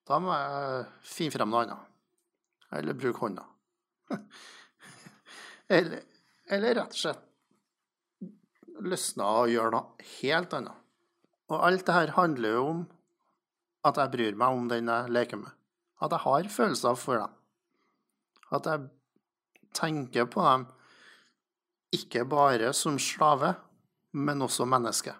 Da 0.04 0.18
må 0.20 0.34
jeg 0.36 0.84
finne 1.08 1.32
frem 1.32 1.52
noe 1.52 1.62
annet. 1.64 1.92
Eller 2.76 2.98
bruke 2.98 3.22
hånda. 3.22 3.44
eller, 5.78 6.02
eller 6.52 6.76
rett 6.80 6.92
og 6.92 7.00
slett 7.00 7.24
løsne 8.84 9.24
og 9.24 9.52
gjøre 9.52 9.72
noe 9.72 10.08
helt 10.18 10.56
annet. 10.58 10.80
Og 11.52 11.60
alt 11.60 11.86
det 11.86 11.96
her 11.96 12.14
handler 12.18 12.56
jo 12.56 12.66
om 12.72 12.84
at 13.84 13.98
jeg 14.00 14.12
bryr 14.14 14.36
meg 14.40 14.58
om 14.58 14.68
den 14.68 14.88
jeg 14.92 15.12
leker 15.12 15.40
med. 15.40 15.52
At 16.04 16.12
jeg 16.12 16.24
har 16.24 16.52
følelser 16.52 17.00
for 17.00 17.20
dem. 17.20 17.32
At 18.52 18.66
jeg 18.66 18.88
tenker 19.74 20.26
på 20.30 20.44
dem 20.44 20.66
ikke 21.94 22.24
bare 22.26 22.72
som 22.74 22.98
slave, 22.98 23.54
men 24.12 24.42
også 24.42 24.66
menneske. 24.66 25.14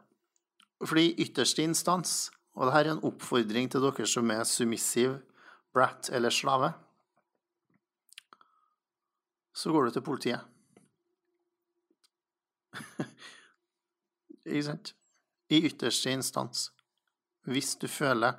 Fordi 0.85 1.07
i 1.12 1.26
ytterste 1.26 1.62
instans, 1.62 2.31
og 2.54 2.66
dette 2.69 2.81
er 2.83 2.90
en 2.93 3.04
oppfordring 3.07 3.71
til 3.71 3.83
dere 3.83 4.07
som 4.11 4.31
er 4.31 4.45
submissive, 4.47 5.21
brat 5.75 6.11
eller 6.14 6.31
slave, 6.35 6.72
så 9.55 9.70
går 9.70 9.85
du 9.85 9.90
til 9.94 10.03
politiet. 10.07 10.40
Ikke 14.44 14.66
sant? 14.66 14.94
I 15.51 15.62
ytterste 15.68 16.11
instans. 16.11 16.70
Hvis 17.46 17.75
du 17.79 17.87
føler 17.88 18.35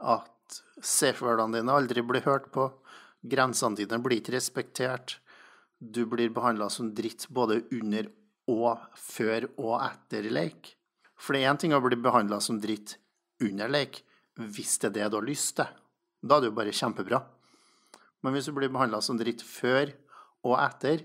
at 0.00 0.62
safe-wordene 0.82 1.60
dine 1.60 1.74
aldri 1.74 2.02
blir 2.02 2.24
hørt 2.26 2.50
på, 2.54 2.66
grensene 3.24 3.78
dine 3.78 3.98
blir 4.02 4.20
ikke 4.20 4.36
respektert, 4.36 5.18
du 5.80 6.04
blir 6.08 6.32
behandla 6.32 6.68
som 6.72 6.92
dritt 6.96 7.26
både 7.28 7.62
under 7.74 8.08
og 8.50 8.80
før 9.00 9.48
og 9.56 9.78
etter 9.82 10.28
leik. 10.32 10.74
For 11.16 11.34
det 11.34 11.44
er 11.44 11.52
én 11.52 11.60
ting 11.60 11.74
å 11.74 11.82
bli 11.84 11.96
behandla 12.00 12.40
som 12.44 12.60
dritt 12.60 12.98
under 13.42 13.70
leik, 13.70 14.02
hvis 14.36 14.78
det 14.82 14.90
er 14.90 14.96
det 14.98 15.10
du 15.12 15.18
har 15.20 15.26
lyst 15.26 15.56
til. 15.58 15.68
Da 16.24 16.36
er 16.36 16.44
det 16.44 16.50
jo 16.50 16.58
bare 16.58 16.74
kjempebra. 16.74 17.20
Men 18.24 18.34
hvis 18.34 18.48
du 18.48 18.54
blir 18.56 18.72
behandla 18.72 19.00
som 19.04 19.18
dritt 19.20 19.44
før 19.44 19.92
og 20.44 20.56
etter, 20.60 21.04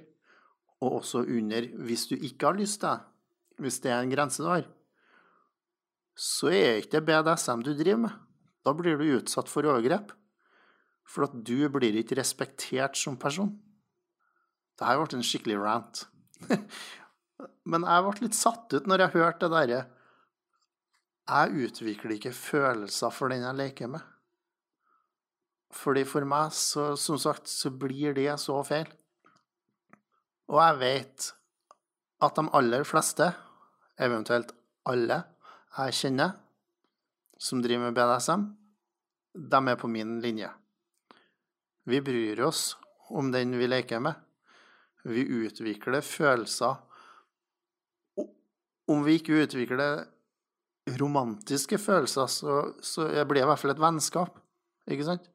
og 0.79 1.01
også 1.01 1.25
under 1.27 1.67
hvis 1.83 2.07
du 2.07 2.15
ikke 2.15 2.51
har 2.51 2.59
lyst 2.59 2.79
til 2.81 2.93
det, 2.93 3.05
hvis 3.59 3.81
det 3.83 3.91
er 3.91 3.99
en 3.99 4.13
grense 4.13 4.39
du 4.39 4.47
har, 4.47 4.67
så 6.15 6.51
er 6.51 6.79
ikke 6.79 6.97
det 6.97 7.05
BDSM 7.07 7.63
du 7.63 7.73
driver 7.73 8.05
med. 8.05 8.15
Da 8.63 8.73
blir 8.75 8.99
du 8.99 9.17
utsatt 9.17 9.51
for 9.51 9.67
overgrep. 9.67 10.11
For 11.09 11.25
at 11.25 11.33
du 11.33 11.65
blir 11.73 11.97
ikke 11.97 12.19
respektert 12.19 12.97
som 12.99 13.17
person. 13.19 13.55
Det 14.77 14.87
her 14.87 14.99
ble 15.01 15.17
en 15.17 15.25
skikkelig 15.25 15.57
rant. 15.59 16.03
Men 17.69 17.87
jeg 17.87 18.05
ble 18.05 18.27
litt 18.27 18.37
satt 18.37 18.75
ut 18.75 18.87
når 18.89 19.03
jeg 19.03 19.15
hørte 19.15 19.47
det 19.47 19.55
derre 19.55 19.79
Jeg 21.29 21.65
utvikler 21.67 22.15
ikke 22.15 22.35
følelser 22.35 23.13
for 23.13 23.33
den 23.33 23.43
jeg 23.45 23.57
leker 23.57 23.91
med. 23.95 24.05
Fordi 25.75 26.01
for 26.09 26.25
meg, 26.25 26.53
så, 26.55 26.95
som 26.97 27.19
sagt, 27.21 27.49
så 27.49 27.69
blir 27.69 28.15
det 28.17 28.31
så 28.41 28.55
feil. 28.65 28.89
Og 30.49 30.57
jeg 30.57 30.79
vet 30.81 31.27
at 32.25 32.39
de 32.39 32.45
aller 32.57 32.85
fleste, 32.87 33.27
eventuelt 34.01 34.55
alle 34.89 35.21
jeg 35.77 35.97
kjenner 35.99 36.33
som 37.39 37.61
driver 37.61 37.87
med 37.87 37.99
BDSM, 37.99 38.47
de 39.53 39.61
er 39.71 39.77
på 39.79 39.91
min 39.91 40.17
linje. 40.23 40.49
Vi 41.89 42.01
bryr 42.05 42.41
oss 42.45 42.77
om 43.09 43.31
den 43.33 43.55
vi 43.57 43.67
leker 43.67 44.01
med. 44.03 44.13
Vi 45.09 45.23
utvikler 45.25 46.03
følelser. 46.05 46.75
Om 48.89 49.01
vi 49.05 49.15
ikke 49.17 49.39
utvikler 49.41 50.03
romantiske 50.99 51.79
følelser, 51.81 52.27
så, 52.29 52.59
så 52.81 53.07
blir 53.09 53.39
det 53.39 53.45
i 53.45 53.49
hvert 53.49 53.61
fall 53.61 53.73
et 53.73 53.81
vennskap, 53.81 54.37
ikke 54.89 55.07
sant? 55.07 55.25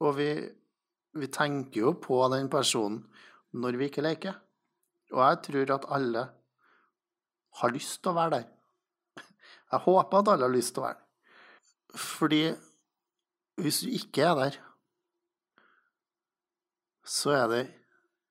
Og 0.00 0.16
vi, 0.16 0.30
vi 1.20 1.28
tenker 1.32 1.82
jo 1.82 1.92
på 2.00 2.22
den 2.32 2.48
personen 2.52 3.02
når 3.52 3.76
vi 3.80 3.90
ikke 3.90 4.06
leker. 4.06 4.40
Og 5.12 5.20
jeg 5.26 5.42
tror 5.44 5.74
at 5.76 5.86
alle 5.92 6.24
har 7.60 7.76
lyst 7.76 8.00
til 8.00 8.14
å 8.14 8.16
være 8.16 8.38
der. 8.38 8.48
Jeg 9.70 9.84
håper 9.84 10.22
at 10.22 10.32
alle 10.32 10.48
har 10.48 10.56
lyst 10.56 10.72
til 10.72 10.84
å 10.84 10.88
være 10.88 11.00
der. 11.02 11.06
Fordi 12.00 12.42
hvis 13.60 13.84
du 13.84 13.92
ikke 13.92 14.24
er 14.24 14.36
der, 14.40 14.60
så 17.06 17.34
er 17.36 17.46
det, 17.50 17.62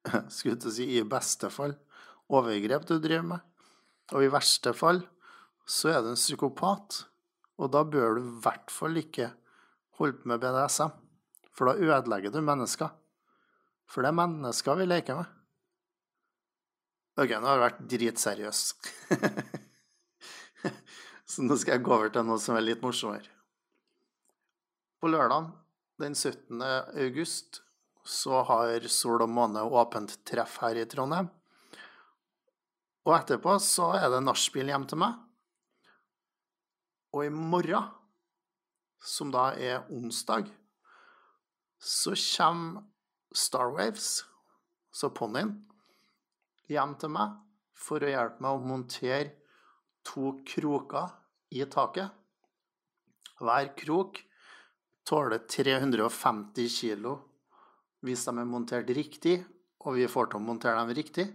skulle 0.33 0.57
jeg 0.57 0.75
si, 0.75 0.87
i 0.97 1.05
beste 1.07 1.49
fall 1.53 1.75
overgrep 2.29 2.85
du 2.87 2.97
driver 3.01 3.25
med. 3.33 3.45
Og 4.13 4.25
i 4.25 4.31
verste 4.31 4.73
fall 4.77 5.03
så 5.69 5.93
er 5.93 6.03
du 6.03 6.11
en 6.13 6.19
psykopat. 6.19 7.03
Og 7.59 7.71
da 7.73 7.83
bør 7.83 8.17
du 8.17 8.23
i 8.23 8.37
hvert 8.43 8.71
fall 8.71 8.97
ikke 9.01 9.31
holde 9.99 10.21
på 10.21 10.31
med 10.31 10.39
BDSM, 10.39 10.93
for 11.51 11.67
da 11.67 11.75
ødelegger 11.75 12.31
du 12.31 12.39
mennesker. 12.39 12.93
For 13.89 14.05
det 14.05 14.13
er 14.13 14.19
mennesker 14.21 14.79
vi 14.79 14.87
leker 14.87 15.19
med. 15.19 15.35
Ok, 17.19 17.33
nå 17.35 17.49
har 17.49 17.57
jeg 17.57 17.65
vært 17.65 17.81
dritseriøs. 17.91 18.61
Så 21.29 21.43
nå 21.43 21.57
skal 21.59 21.75
jeg 21.75 21.83
gå 21.83 21.91
over 21.93 22.11
til 22.13 22.23
noe 22.25 22.39
som 22.41 22.55
er 22.55 22.63
litt 22.63 22.83
morsommere. 22.85 23.27
På 24.99 25.11
lørdag 25.11 25.49
den 25.99 26.15
17. 26.15 26.63
august 26.63 27.59
så 28.03 28.43
har 28.47 28.87
Sol 28.89 29.23
og 29.23 29.31
måne 29.31 29.63
åpent 29.63 30.15
treff 30.27 30.59
her 30.63 30.79
i 30.79 30.87
Trondheim. 30.89 31.29
Og 33.07 33.15
etterpå 33.15 33.55
så 33.63 33.93
er 33.97 34.09
det 34.13 34.21
nachspiel 34.25 34.69
hjem 34.69 34.85
til 34.89 35.01
meg. 35.01 35.17
Og 37.15 37.25
i 37.25 37.33
morgen, 37.33 37.89
som 39.01 39.31
da 39.33 39.49
er 39.57 39.87
onsdag, 39.89 40.49
så 41.79 42.13
kommer 42.13 42.85
Starwaves, 43.33 44.25
så 44.91 45.09
ponnien, 45.13 45.53
hjem 46.69 46.95
til 47.01 47.13
meg 47.13 47.37
for 47.77 48.03
å 48.03 48.09
hjelpe 48.09 48.43
meg 48.43 48.57
å 48.57 48.67
montere 48.71 49.31
to 50.05 50.33
kroker 50.45 51.13
i 51.55 51.63
taket. 51.69 52.09
Hver 53.39 53.71
krok 53.77 54.19
tåler 55.07 55.45
350 55.49 56.69
kilo 56.73 57.15
hvis 58.05 58.25
de 58.27 58.33
er 58.37 58.47
montert 58.47 58.89
riktig, 58.95 59.39
og 59.83 59.95
vi 59.97 60.07
får 60.11 60.31
til 60.31 60.39
å 60.39 60.43
montere 60.43 60.79
dem 60.79 60.95
riktig. 60.95 61.27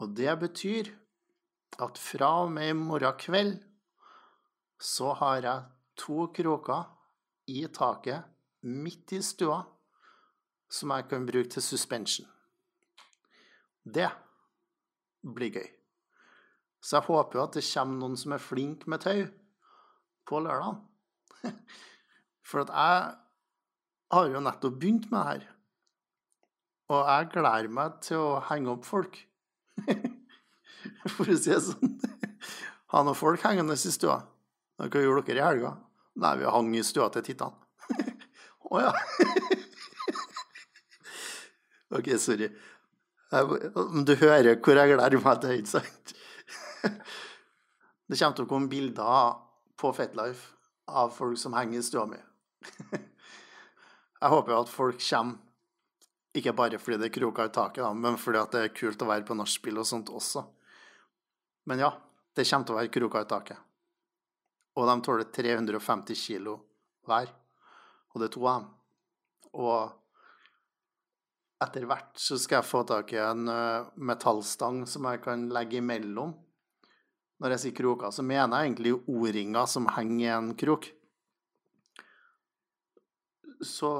Og 0.00 0.14
det 0.16 0.32
betyr 0.40 0.92
at 1.80 2.00
fra 2.00 2.30
og 2.44 2.52
med 2.52 2.72
i 2.72 2.76
morgen 2.76 3.18
kveld 3.20 3.58
så 4.80 5.12
har 5.20 5.44
jeg 5.44 5.66
to 6.00 6.26
kroker 6.34 6.88
i 7.52 7.66
taket 7.72 8.24
midt 8.64 9.12
i 9.16 9.20
stua 9.24 9.60
som 10.70 10.92
jeg 10.94 11.08
kan 11.10 11.26
bruke 11.28 11.50
til 11.52 11.64
suspension. 11.64 12.28
Det 13.84 14.08
blir 15.24 15.52
gøy. 15.56 15.68
Så 16.80 16.96
jeg 16.96 17.08
håper 17.10 17.38
jo 17.38 17.44
at 17.44 17.56
det 17.58 17.66
kommer 17.66 18.00
noen 18.00 18.16
som 18.16 18.32
er 18.32 18.44
flink 18.44 18.86
med 18.88 19.02
tau 19.04 19.24
på 20.28 20.40
lørdag. 20.40 20.78
For 22.48 22.64
at 22.64 22.72
jeg 22.72 23.10
har 24.10 24.30
jo 24.30 24.42
nettopp 24.42 24.78
begynt 24.80 25.10
med 25.10 25.18
det 25.18 25.26
her. 25.28 25.44
Og 26.90 27.04
jeg 27.06 27.28
gleder 27.34 27.68
meg 27.74 28.00
til 28.02 28.18
å 28.18 28.40
henge 28.48 28.72
opp 28.72 28.86
folk. 28.88 29.18
For 31.14 31.30
å 31.30 31.36
si 31.36 31.52
det 31.52 31.60
sånn. 31.62 31.94
Ha 32.90 33.04
noen 33.06 33.18
folk 33.18 33.44
hengende 33.46 33.76
i 33.78 33.92
stua. 33.94 34.18
Hva 34.80 35.02
gjorde 35.04 35.28
dere 35.28 35.42
i 35.42 35.46
helga? 35.46 35.74
Nei, 36.20 36.32
vi 36.40 36.48
hang 36.50 36.72
i 36.74 36.82
stua 36.84 37.06
til 37.14 37.22
tittene. 37.28 37.54
Å 38.70 38.72
oh, 38.74 38.80
ja. 38.82 38.92
OK, 41.98 42.10
sorry. 42.22 42.50
Om 43.30 44.02
du 44.06 44.16
hører 44.18 44.58
hvor 44.58 44.78
jeg 44.78 44.94
gleder 44.96 45.22
meg 45.22 45.44
til, 45.44 45.60
ikke 45.60 45.72
sant? 45.76 46.14
Det 48.10 48.18
kommer 48.18 48.34
til 48.34 48.46
å 48.46 48.50
komme 48.50 48.70
bilder 48.70 49.38
på 49.78 49.92
Fetlife 49.94 50.56
av 50.90 51.14
folk 51.14 51.38
som 51.38 51.54
henger 51.54 51.78
i 51.78 51.86
stua 51.86 52.08
mi. 52.10 52.18
Jeg 54.20 54.32
håper 54.34 54.52
jo 54.52 54.60
at 54.60 54.72
folk 54.72 55.00
kommer, 55.00 55.38
ikke 56.36 56.52
bare 56.54 56.78
fordi 56.78 56.98
det 57.00 57.08
er 57.08 57.14
kroker 57.14 57.48
i 57.48 57.54
taket, 57.54 57.96
men 57.96 58.18
fordi 58.20 58.42
det 58.52 58.60
er 58.62 58.74
kult 58.76 59.02
å 59.02 59.08
være 59.08 59.26
på 59.26 59.34
nachspiel 59.38 59.80
og 59.80 59.88
sånt 59.88 60.12
også. 60.12 60.44
Men 61.66 61.82
ja, 61.82 61.90
det 62.36 62.46
kommer 62.46 62.68
til 62.68 62.76
å 62.76 62.78
være 62.78 62.92
kroker 62.94 63.24
i 63.24 63.30
taket. 63.30 63.64
Og 64.78 64.86
de 64.86 64.94
tåler 65.04 65.30
350 65.34 66.18
kilo 66.18 66.54
hver. 67.08 67.32
Og 68.12 68.20
det 68.20 68.28
er 68.28 68.34
to 68.36 68.44
av 68.46 68.60
dem. 68.60 68.68
Og 69.58 69.80
etter 71.60 71.84
hvert 71.88 72.20
så 72.20 72.38
skal 72.40 72.60
jeg 72.60 72.70
få 72.70 72.84
tak 72.88 73.12
i 73.12 73.20
en 73.20 73.50
eh, 73.50 73.88
metallstang 74.00 74.84
som 74.88 75.08
jeg 75.10 75.20
kan 75.24 75.48
legge 75.52 75.80
imellom. 75.80 76.32
Når 77.40 77.54
jeg 77.54 77.62
sier 77.64 77.76
kroker, 77.76 78.12
så 78.12 78.24
mener 78.24 78.60
jeg 78.60 78.70
egentlig 78.70 78.94
O-ringer 79.08 79.68
som 79.68 79.88
henger 79.96 80.24
i 80.24 80.32
en 80.36 80.50
krok. 80.60 80.90
Så 83.60 83.90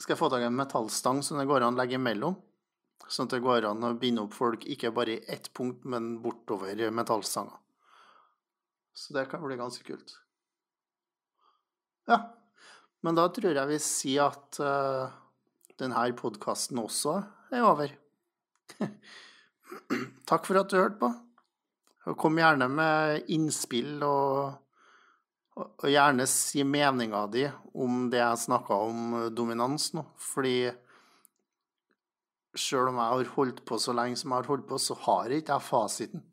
skal 0.00 0.14
jeg 0.14 0.20
få 0.20 0.30
tak 0.32 0.42
i 0.42 0.48
en 0.48 0.58
metallstang 0.58 1.22
som 1.22 1.38
det 1.38 1.46
går 1.48 1.64
an 1.64 1.76
å 1.76 1.82
legge 1.82 1.98
imellom. 1.98 2.36
Sånn 3.04 3.28
at 3.28 3.36
det 3.36 3.44
går 3.44 3.66
an 3.68 3.84
å 3.84 3.92
binde 4.00 4.24
opp 4.24 4.34
folk 4.34 4.64
ikke 4.70 4.92
bare 4.94 5.18
i 5.18 5.24
ett 5.30 5.50
punkt, 5.56 5.84
men 5.84 6.16
bortover 6.24 6.78
metallstanga. 6.90 7.58
Så 8.94 9.14
det 9.16 9.26
kan 9.30 9.42
bli 9.44 9.58
ganske 9.58 9.84
kult. 9.86 10.16
Ja. 12.08 12.20
Men 13.04 13.18
da 13.18 13.26
tror 13.32 13.52
jeg 13.52 13.68
vi 13.68 13.78
sier 13.82 14.30
at 14.30 14.58
uh, 14.64 15.12
denne 15.80 16.06
podkasten 16.16 16.80
også 16.80 17.18
er 17.52 17.66
over. 17.66 17.92
Takk 20.30 20.46
for 20.46 20.60
at 20.60 20.70
du 20.70 20.78
hørte 20.78 21.00
på. 21.02 21.10
Kom 22.20 22.38
gjerne 22.40 22.68
med 22.68 23.28
innspill, 23.32 23.96
og, 24.04 24.54
og 25.54 25.86
gjerne 25.86 26.26
si 26.26 26.64
meninga 26.66 27.26
di 27.30 27.44
om 27.78 28.08
det 28.10 28.18
jeg 28.18 28.42
snakka 28.46 28.78
om 28.88 29.14
dominans 29.30 29.92
nå. 29.94 30.02
Fordi 30.18 30.72
sjøl 32.58 32.90
om 32.90 32.98
jeg 32.98 33.12
har 33.12 33.32
holdt 33.36 33.64
på 33.66 33.78
så 33.82 33.94
lenge 33.94 34.18
som 34.18 34.32
jeg 34.32 34.42
har 34.42 34.50
holdt 34.50 34.66
på, 34.70 34.78
så 34.82 34.96
har 35.06 35.34
ikke 35.34 35.54
jeg 35.54 35.68
fasiten. 35.68 36.24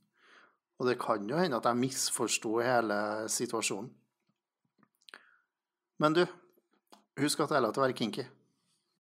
Og 0.82 0.90
det 0.90 0.98
kan 1.02 1.28
jo 1.30 1.38
hende 1.38 1.60
at 1.60 1.68
jeg 1.70 1.78
misforsto 1.78 2.58
hele 2.66 2.98
situasjonen. 3.30 3.92
Men 6.02 6.16
du, 6.18 6.24
husk 7.22 7.44
at 7.44 7.52
det 7.52 7.60
er 7.60 7.66
lov 7.68 7.76
til 7.76 7.84
å 7.84 7.86
være 7.86 7.98
kinky. 7.98 8.26